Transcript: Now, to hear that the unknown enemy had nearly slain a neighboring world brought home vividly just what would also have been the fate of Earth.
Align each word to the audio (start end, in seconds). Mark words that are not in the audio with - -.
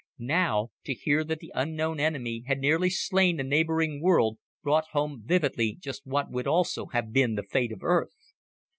Now, 0.17 0.69
to 0.85 0.95
hear 0.95 1.23
that 1.25 1.41
the 1.41 1.51
unknown 1.53 1.99
enemy 1.99 2.41
had 2.47 2.57
nearly 2.57 2.89
slain 2.89 3.39
a 3.39 3.43
neighboring 3.43 4.01
world 4.01 4.39
brought 4.63 4.85
home 4.93 5.21
vividly 5.27 5.77
just 5.79 6.07
what 6.07 6.31
would 6.31 6.47
also 6.47 6.87
have 6.87 7.13
been 7.13 7.35
the 7.35 7.43
fate 7.43 7.71
of 7.71 7.83
Earth. 7.83 8.33